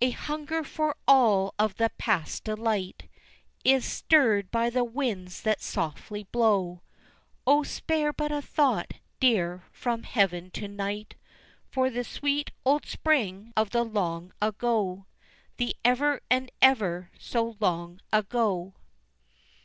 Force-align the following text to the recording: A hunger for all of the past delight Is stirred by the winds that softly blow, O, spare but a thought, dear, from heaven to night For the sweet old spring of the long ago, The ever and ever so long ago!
A 0.00 0.10
hunger 0.12 0.62
for 0.62 0.94
all 1.08 1.52
of 1.58 1.74
the 1.74 1.90
past 1.98 2.44
delight 2.44 3.08
Is 3.64 3.84
stirred 3.84 4.48
by 4.52 4.70
the 4.70 4.84
winds 4.84 5.42
that 5.42 5.60
softly 5.60 6.22
blow, 6.22 6.82
O, 7.48 7.64
spare 7.64 8.12
but 8.12 8.30
a 8.30 8.40
thought, 8.40 8.92
dear, 9.18 9.64
from 9.72 10.04
heaven 10.04 10.52
to 10.52 10.68
night 10.68 11.16
For 11.68 11.90
the 11.90 12.04
sweet 12.04 12.52
old 12.64 12.86
spring 12.86 13.52
of 13.56 13.70
the 13.70 13.82
long 13.84 14.32
ago, 14.40 15.06
The 15.56 15.74
ever 15.84 16.20
and 16.30 16.52
ever 16.62 17.10
so 17.18 17.56
long 17.58 17.98
ago! 18.12 18.72